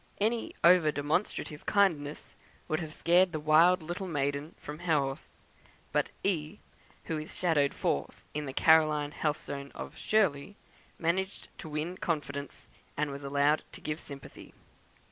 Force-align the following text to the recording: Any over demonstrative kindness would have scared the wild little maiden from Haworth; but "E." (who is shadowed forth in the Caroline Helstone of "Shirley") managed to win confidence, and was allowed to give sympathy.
Any 0.19 0.55
over 0.63 0.91
demonstrative 0.91 1.67
kindness 1.67 2.35
would 2.67 2.79
have 2.79 2.91
scared 2.91 3.33
the 3.33 3.39
wild 3.39 3.83
little 3.83 4.07
maiden 4.07 4.55
from 4.57 4.79
Haworth; 4.79 5.29
but 5.91 6.09
"E." 6.23 6.57
(who 7.03 7.19
is 7.19 7.37
shadowed 7.37 7.75
forth 7.75 8.23
in 8.33 8.47
the 8.47 8.51
Caroline 8.53 9.11
Helstone 9.11 9.71
of 9.75 9.95
"Shirley") 9.95 10.55
managed 10.97 11.49
to 11.59 11.69
win 11.69 11.97
confidence, 11.97 12.67
and 12.97 13.11
was 13.11 13.23
allowed 13.23 13.63
to 13.73 13.79
give 13.79 14.01
sympathy. 14.01 14.55